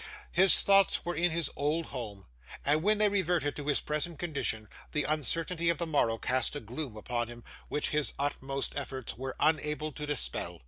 [0.31, 2.25] His thoughts were in his old home,
[2.65, 6.59] and when they reverted to his present condition, the uncertainty of the morrow cast a
[6.59, 10.57] gloom upon him, which his utmost efforts were unable to dispel.